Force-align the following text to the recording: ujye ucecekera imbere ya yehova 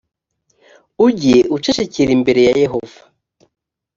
ujye 1.05 1.37
ucecekera 1.55 2.11
imbere 2.17 2.41
ya 2.47 2.53
yehova 2.63 2.99